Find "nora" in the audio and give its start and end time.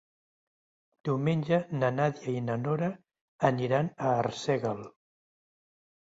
2.61-2.87